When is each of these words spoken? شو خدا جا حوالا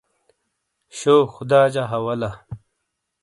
شو 0.97 1.15
خدا 1.33 1.61
جا 1.73 1.83
حوالا 1.91 2.31